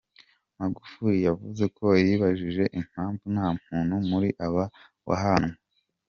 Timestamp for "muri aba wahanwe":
4.09-5.55